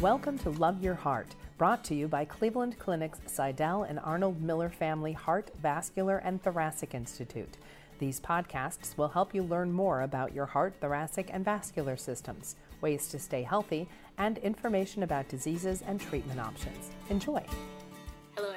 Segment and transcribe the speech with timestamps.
[0.00, 4.68] Welcome to Love Your Heart, brought to you by Cleveland Clinic's Sydell and Arnold Miller
[4.68, 7.56] Family Heart, Vascular, and Thoracic Institute.
[8.00, 13.06] These podcasts will help you learn more about your heart, thoracic, and vascular systems, ways
[13.08, 13.88] to stay healthy,
[14.18, 16.90] and information about diseases and treatment options.
[17.08, 17.42] Enjoy!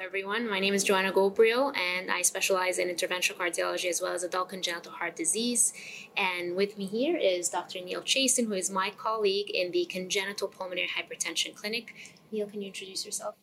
[0.08, 0.48] Everyone.
[0.48, 4.48] My name is Joanna Ghobrial, and I specialize in interventional cardiology as well as adult
[4.48, 5.74] congenital heart disease.
[6.16, 7.82] And with me here is Dr.
[7.84, 11.94] Neal Chaisson, who is my colleague in the Congenital Pulmonary Hypertension Clinic.
[12.32, 13.34] Neal, can you introduce yourself?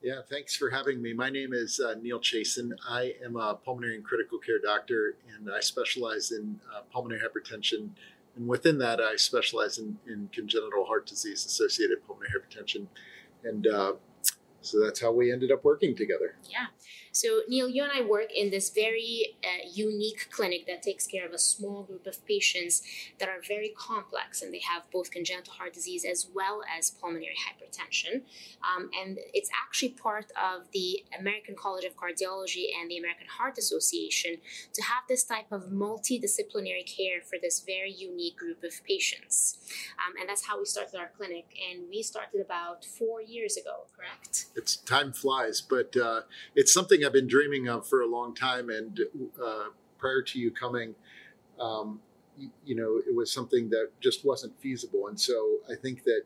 [0.00, 1.12] Yeah, thanks for having me.
[1.12, 2.70] My name is uh, Neal Chaisson.
[2.88, 7.88] I am a pulmonary and critical care doctor, and I specialize in uh, pulmonary hypertension.
[8.36, 12.86] And within that, I specialize in, in congenital heart disease associated pulmonary hypertension.
[13.42, 13.92] And uh,
[14.62, 16.36] so that's how we ended up working together.
[16.48, 16.66] Yeah.
[17.12, 21.26] So, Neal, you and I work in this very uh, unique clinic that takes care
[21.26, 22.82] of a small group of patients
[23.18, 27.34] that are very complex and they have both congenital heart disease as well as pulmonary
[27.34, 28.22] hypertension.
[28.62, 33.58] Um, and it's actually part of the American College of Cardiology and the American Heart
[33.58, 34.36] Association
[34.72, 39.58] to have this type of multidisciplinary care for this very unique group of patients.
[39.98, 41.46] Um, and that's how we started our clinic.
[41.70, 44.46] And we started about four years ago, correct?
[44.56, 46.22] It's time flies, but uh,
[46.54, 48.68] it's something I've been dreaming of for a long time.
[48.68, 49.00] And
[49.42, 49.66] uh,
[49.98, 50.94] prior to you coming,
[51.60, 52.00] um,
[52.36, 55.08] you, you, know, it was something that just wasn't feasible.
[55.08, 56.22] And so I think that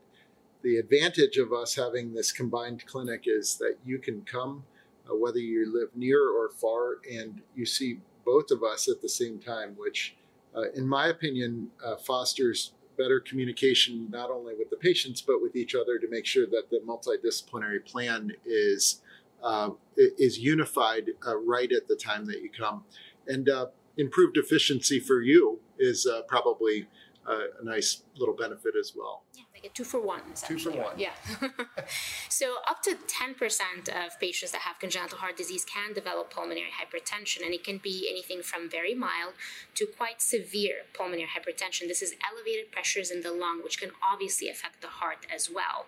[0.62, 4.64] the advantage of us having this combined clinic is that you can come,
[5.08, 9.08] uh, whether you live near or far, and you see both of us at the
[9.08, 10.16] same time, which,
[10.56, 15.56] uh, in my opinion, uh, fosters better communication not only with the patients but with
[15.56, 19.02] each other to make sure that the multidisciplinary plan is
[19.42, 22.84] uh, is unified uh, right at the time that you come.
[23.28, 26.86] And uh, improved efficiency for you is uh, probably
[27.28, 29.22] uh, a nice little benefit as well.
[29.36, 30.22] Yeah two for one.
[30.46, 30.98] Two for one.
[30.98, 31.12] Yeah.
[32.28, 37.44] so up to 10% of patients that have congenital heart disease can develop pulmonary hypertension,
[37.44, 39.34] and it can be anything from very mild
[39.74, 41.88] to quite severe pulmonary hypertension.
[41.88, 45.86] This is elevated pressures in the lung, which can obviously affect the heart as well.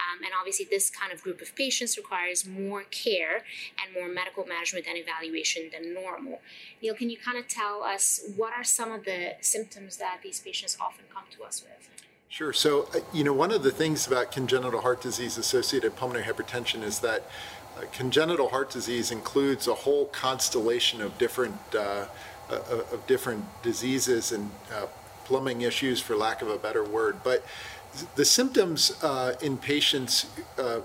[0.00, 3.44] Um, and obviously, this kind of group of patients requires more care
[3.82, 6.40] and more medical management and evaluation than normal.
[6.82, 10.40] Neal, can you kind of tell us what are some of the symptoms that these
[10.40, 11.90] patients often come to us with?
[12.36, 12.52] Sure.
[12.52, 16.82] So, uh, you know, one of the things about congenital heart disease associated pulmonary hypertension
[16.82, 17.22] is that
[17.78, 22.04] uh, congenital heart disease includes a whole constellation of different uh,
[22.50, 24.84] uh, of different diseases and uh,
[25.24, 27.16] plumbing issues, for lack of a better word.
[27.24, 27.42] But
[28.16, 30.26] the symptoms uh, in patients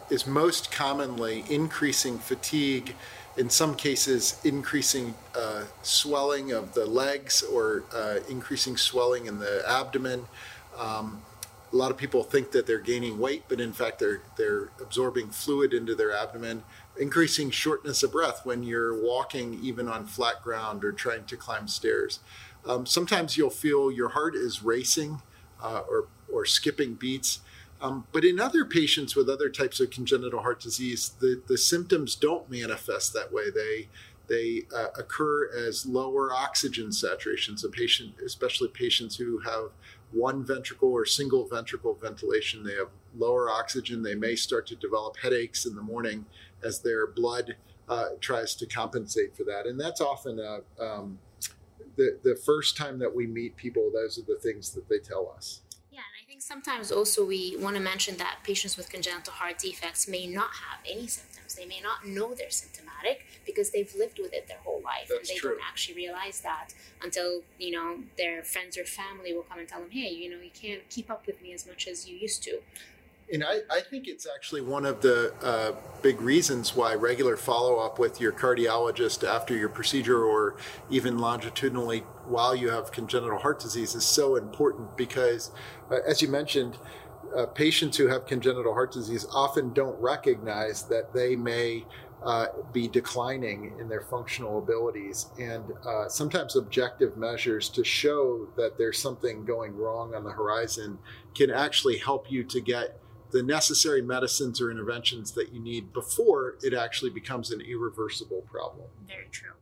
[0.10, 2.96] is most commonly increasing fatigue,
[3.36, 5.16] in some cases, increasing
[5.82, 7.84] swelling of the legs or
[8.30, 10.28] increasing swelling in the abdomen.
[10.78, 11.22] Um,
[11.72, 15.30] a lot of people think that they're gaining weight, but in fact they're they're absorbing
[15.30, 16.64] fluid into their abdomen,
[17.00, 21.68] increasing shortness of breath when you're walking even on flat ground or trying to climb
[21.68, 22.20] stairs.
[22.66, 25.22] Um, sometimes you'll feel your heart is racing
[25.62, 27.40] uh, or or skipping beats.
[27.82, 32.16] Um, but in other patients with other types of congenital heart disease, the, the symptoms
[32.16, 33.50] don't manifest that way.
[33.50, 33.88] They
[34.28, 37.66] they uh, occur as lower oxygen saturations.
[37.66, 39.72] A patient, especially patients who have
[40.12, 42.64] one ventricle or single ventricle ventilation.
[42.64, 44.04] They have lower oxygen.
[44.04, 46.26] They may start to develop headaches in the morning
[46.64, 47.56] as their blood
[47.90, 49.66] uh, tries to compensate for that.
[49.66, 51.20] And that's often a, um,
[51.98, 55.34] the, the first time that we meet people, those are the things that they tell
[55.36, 55.62] us.
[55.92, 59.60] Yeah, and I think sometimes also we want to mention that patients with congenital heart
[59.60, 61.31] defects may not have any symptoms.
[61.54, 65.30] They may not know they're symptomatic because they've lived with it their whole life That's
[65.30, 65.52] and they true.
[65.52, 66.74] don't actually realize that
[67.04, 70.42] until you know their friends or family will come and tell them hey you know
[70.42, 72.60] you can't keep up with me as much as you used to
[73.34, 77.78] and I, I think it's actually one of the uh, big reasons why regular follow
[77.78, 80.58] up with your cardiologist after your procedure or
[80.90, 85.52] even longitudinally while you have congenital heart disease is so important because,
[85.90, 86.78] uh, as you mentioned,
[87.36, 91.86] uh, patients who have congenital heart disease often don't recognize that they may
[92.24, 95.28] uh, be declining in their functional abilities.
[95.40, 101.00] And uh, sometimes objective measures to show that there's something going wrong on the horizon
[101.34, 103.00] can actually help you to get
[103.32, 108.88] the necessary medicines or interventions that you need before it actually becomes an irreversible problem.
[109.08, 109.54] Very true.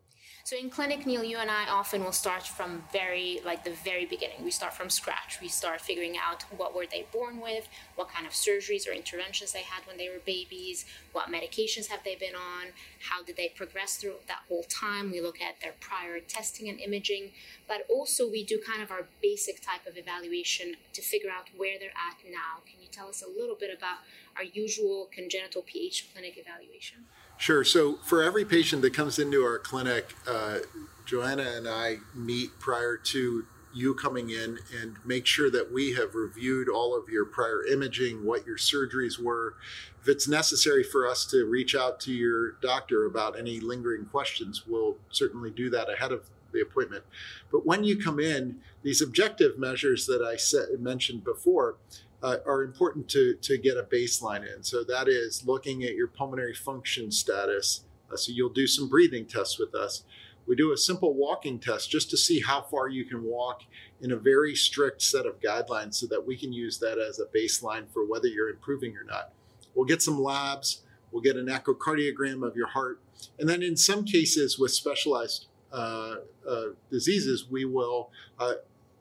[0.50, 4.08] So in clinic, Neal, you and I often will start from very, like the very
[4.08, 4.44] beginning.
[4.44, 5.38] We start from scratch.
[5.40, 9.52] We start figuring out what were they born with, what kind of surgeries or interventions
[9.52, 12.74] they had when they were babies, what medications have they been on,
[13.12, 15.12] how did they progress through that whole time.
[15.12, 17.30] We look at their prior testing and imaging,
[17.68, 21.78] but also we do kind of our basic type of evaluation to figure out where
[21.78, 22.66] they're at now.
[22.66, 24.00] Can you tell us a little bit about
[24.36, 27.06] our usual congenital PH clinic evaluation?
[27.40, 27.64] Sure.
[27.64, 30.58] So for every patient that comes into our clinic, uh,
[31.06, 36.16] Joanna and I meet prior to you coming in and make sure that we have
[36.16, 39.56] reviewed all of your prior imaging, what your surgeries were.
[40.02, 44.68] If it's necessary for us to reach out to your doctor about any lingering questions,
[44.68, 47.06] we'll certainly do that ahead of the appointment.
[47.54, 50.38] But when you come in, these objective measures that I
[50.78, 51.78] mentioned before,
[52.22, 54.64] uh, are important to, to get a baseline in.
[54.64, 57.86] So that is looking at your pulmonary function status.
[58.12, 60.04] Uh, so you'll do some breathing tests with us.
[60.48, 63.62] We do a simple walking test just to see how far you can walk
[64.02, 67.26] in a very strict set of guidelines so that we can use that as a
[67.26, 69.32] baseline for whether you're improving or not.
[69.76, 70.82] We'll get some labs,
[71.12, 73.00] we'll get an echocardiogram of your heart,
[73.38, 76.16] and then in some cases with specialized uh,
[76.50, 78.54] uh, diseases, we will uh,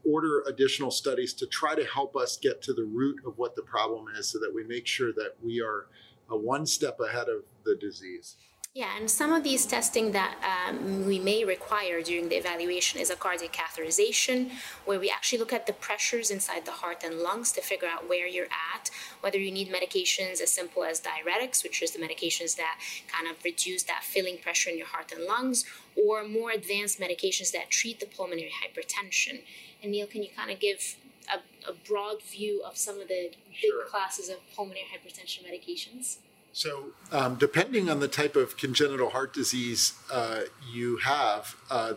[0.08, 3.62] order additional studies to try to help us get to the root of what the
[3.62, 5.86] problem is so that we make sure that we are
[6.32, 8.36] uh, one step ahead of the disease.
[8.78, 13.10] Yeah, and some of these testing that um, we may require during the evaluation is
[13.10, 14.52] a cardiac catheterization,
[14.84, 18.08] where we actually look at the pressures inside the heart and lungs to figure out
[18.08, 18.88] where you're at,
[19.20, 22.78] whether you need medications as simple as diuretics, which is the medications that
[23.08, 25.64] kind of reduce that filling pressure in your heart and lungs,
[25.96, 29.40] or more advanced medications that treat the pulmonary hypertension.
[29.82, 30.94] And Neal, can you kind of give
[31.26, 31.38] a,
[31.68, 33.86] a broad view of some of the big sure.
[33.86, 36.18] classes of pulmonary hypertension medications?
[36.58, 41.92] So, um, depending on the type of congenital heart disease uh, you have, uh,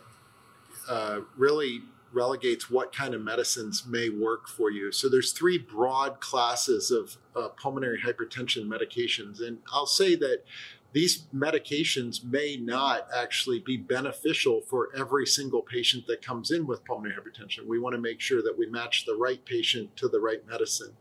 [0.88, 1.82] uh, really
[2.14, 4.92] relegates what kind of medicines may work for you.
[4.92, 10.44] So, there's three broad classes of uh, pulmonary hypertension medications, and I'll say that
[10.94, 16.86] these medications may not actually be beneficial for every single patient that comes in with
[16.86, 17.66] pulmonary hypertension.
[17.66, 20.94] We want to make sure that we match the right patient to the right medicine.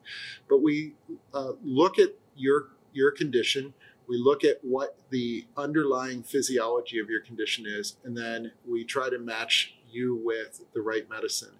[0.48, 0.94] But we
[1.34, 3.74] uh, look at your your condition,
[4.08, 9.08] we look at what the underlying physiology of your condition is, and then we try
[9.08, 11.54] to match you with the right medicine.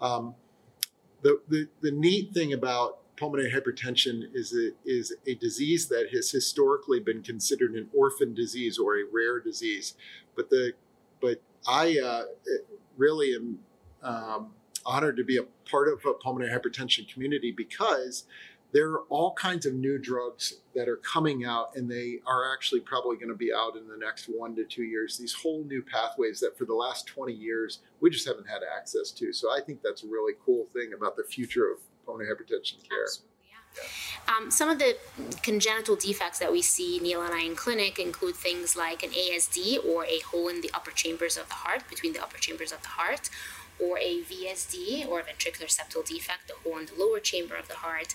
[0.00, 0.34] Um,
[1.22, 6.30] the, the, the neat thing about pulmonary hypertension is a, is a disease that has
[6.30, 9.94] historically been considered an orphan disease or a rare disease.
[10.34, 10.72] But the
[11.20, 12.22] but I uh,
[12.96, 13.58] really am
[14.02, 14.50] um,
[14.84, 18.24] honored to be a part of a pulmonary hypertension community because
[18.72, 22.80] there are all kinds of new drugs that are coming out and they are actually
[22.80, 25.18] probably going to be out in the next one to two years.
[25.18, 29.10] These whole new pathways that for the last 20 years we just haven't had access
[29.12, 29.32] to.
[29.32, 33.04] So i think that's a really cool thing about the future of pulmonary hypertension care.
[33.04, 33.28] Absolutely.
[34.28, 34.96] Um, some of the
[35.42, 39.84] congenital defects that we see, Neal and I, in clinic include things like an ASD
[39.84, 42.82] or a hole in the upper chambers of the heart, between the upper chambers of
[42.82, 43.30] the heart,
[43.80, 47.68] or a VSD or a ventricular septal defect, the hole in the lower chamber of
[47.68, 48.14] the heart,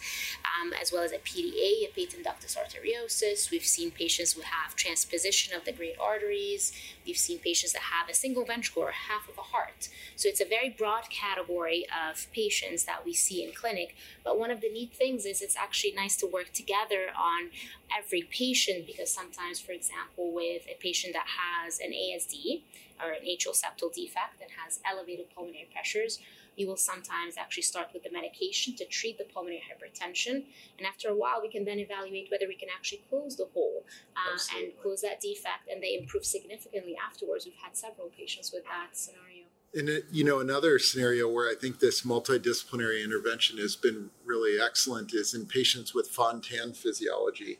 [0.59, 3.51] um, as well as a PDA, a patent ductus arteriosus.
[3.51, 6.71] We've seen patients who have transposition of the great arteries.
[7.05, 9.89] We've seen patients that have a single ventricle or half of a heart.
[10.15, 13.95] So it's a very broad category of patients that we see in clinic.
[14.23, 17.49] But one of the neat things is it's actually nice to work together on
[17.97, 22.61] every patient because sometimes, for example, with a patient that has an ASD,
[23.03, 26.19] or an atrial septal defect and has elevated pulmonary pressures,
[26.55, 30.43] you will sometimes actually start with the medication to treat the pulmonary hypertension.
[30.77, 33.85] And after a while, we can then evaluate whether we can actually close the hole
[34.15, 37.45] uh, and close that defect, and they improve significantly afterwards.
[37.45, 39.45] We've had several patients with that scenario.
[39.73, 45.13] And you know, another scenario where I think this multidisciplinary intervention has been really excellent
[45.13, 47.59] is in patients with Fontan physiology.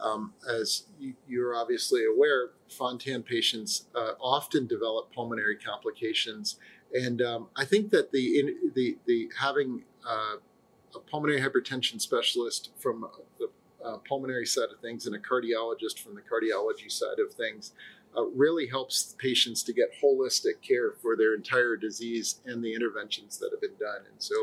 [0.00, 0.84] Um, as
[1.26, 6.56] you're obviously aware, Fontan patients uh, often develop pulmonary complications,
[6.94, 10.36] and um, I think that the in, the the having uh,
[10.94, 13.06] a pulmonary hypertension specialist from
[13.38, 13.48] the
[13.84, 17.72] uh, pulmonary side of things and a cardiologist from the cardiology side of things
[18.16, 23.38] uh, really helps patients to get holistic care for their entire disease and the interventions
[23.38, 24.00] that have been done.
[24.10, 24.34] And so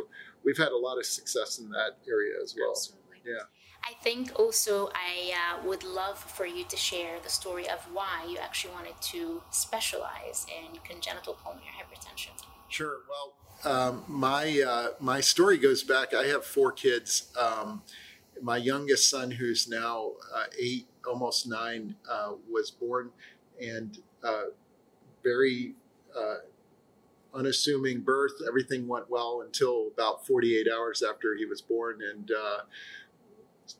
[0.43, 2.71] we've had a lot of success in that area as well.
[2.71, 3.17] Absolutely.
[3.25, 3.43] Yeah.
[3.87, 8.25] I think also I uh, would love for you to share the story of why
[8.27, 12.31] you actually wanted to specialize in congenital pulmonary hypertension.
[12.67, 12.97] Sure.
[13.07, 13.33] Well,
[13.71, 16.15] um, my uh, my story goes back.
[16.15, 17.31] I have four kids.
[17.39, 17.83] Um,
[18.41, 23.11] my youngest son, who's now uh, eight, almost nine, uh, was born
[23.61, 24.45] and uh,
[25.23, 25.75] very
[26.17, 26.37] uh,
[27.35, 28.33] unassuming birth.
[28.47, 32.31] Everything went well until about 48 hours after he was born, and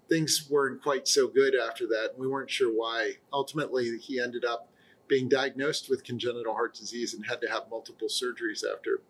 [0.10, 2.13] things weren't quite so good after that.
[2.18, 3.13] We weren't sure why.
[3.32, 4.70] Ultimately, he ended up
[5.08, 9.01] being diagnosed with congenital heart disease and had to have multiple surgeries after.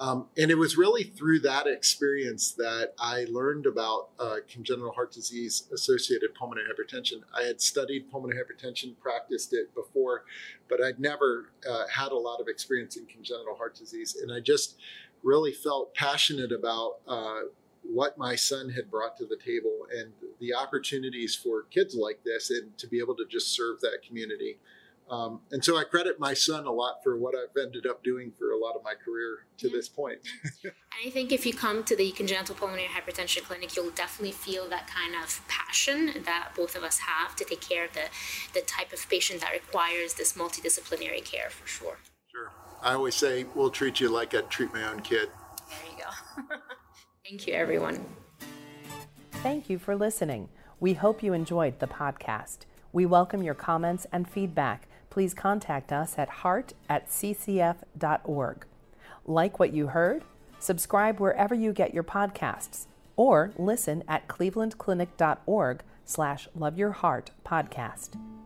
[0.00, 5.12] Um, and it was really through that experience that I learned about uh, congenital heart
[5.12, 7.22] disease associated pulmonary hypertension.
[7.34, 10.24] I had studied pulmonary hypertension, practiced it before,
[10.68, 14.16] but I'd never uh, had a lot of experience in congenital heart disease.
[14.22, 14.76] And I just
[15.24, 17.40] really felt passionate about uh,
[17.92, 22.50] what my son had brought to the table and the opportunities for kids like this
[22.50, 24.58] and to be able to just serve that community.
[25.10, 28.30] Um, and so I credit my son a lot for what I've ended up doing
[28.38, 29.72] for a lot of my career to yeah.
[29.74, 30.18] this point.
[30.64, 30.72] and
[31.06, 34.86] I think if you come to the congenital pulmonary hypertension clinic, you'll definitely feel that
[34.86, 38.04] kind of passion that both of us have to take care of the,
[38.52, 41.96] the type of patient that requires this multidisciplinary care for sure.
[42.30, 42.52] Sure.
[42.82, 45.30] I always say, we'll treat you like I'd treat my own kid.
[47.28, 48.04] Thank you, everyone.
[49.30, 50.48] Thank you for listening.
[50.80, 52.60] We hope you enjoyed the podcast.
[52.92, 58.66] We welcome your comments and feedback please contact us at heart at ccf.org.
[59.26, 60.22] Like what you heard?
[60.58, 68.37] Subscribe wherever you get your podcasts or listen at clevelandclinic.org slash love your heart podcast.